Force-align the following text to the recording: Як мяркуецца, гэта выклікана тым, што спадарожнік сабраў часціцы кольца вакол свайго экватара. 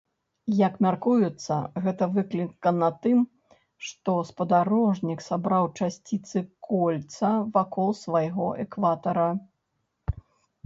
Як 0.67 0.77
мяркуецца, 0.83 1.55
гэта 1.87 2.05
выклікана 2.15 2.87
тым, 3.03 3.19
што 3.89 4.15
спадарожнік 4.29 5.21
сабраў 5.25 5.69
часціцы 5.79 6.43
кольца 6.69 7.31
вакол 7.59 7.93
свайго 8.03 8.47
экватара. 8.65 9.27